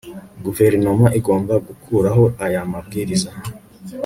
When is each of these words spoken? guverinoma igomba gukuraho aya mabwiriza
guverinoma 0.43 1.07
igomba 1.19 1.53
gukuraho 1.67 2.23
aya 2.45 2.61
mabwiriza 2.71 3.29